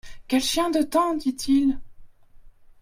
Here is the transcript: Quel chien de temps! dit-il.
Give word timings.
Quel 0.27 0.41
chien 0.41 0.71
de 0.71 0.81
temps! 0.81 1.13
dit-il. 1.13 1.77